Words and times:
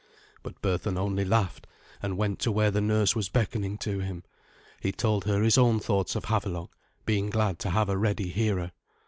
But 0.41 0.59
Berthun 0.63 0.97
only 0.97 1.23
laughed, 1.23 1.67
and 2.01 2.17
went 2.17 2.39
to 2.39 2.51
where 2.51 2.71
the 2.71 2.81
nurse 2.81 3.15
was 3.15 3.29
beckoning 3.29 3.77
to 3.83 3.99
him. 3.99 4.23
He 4.79 4.91
told 4.91 5.25
her 5.25 5.43
his 5.43 5.59
own 5.59 5.79
thoughts 5.79 6.15
of 6.15 6.25
Havelok, 6.25 6.71
being 7.05 7.29
glad 7.29 7.59
to 7.59 7.69
have 7.69 7.87
a 7.87 7.95
ready 7.99 8.29
hearer. 8.29 8.71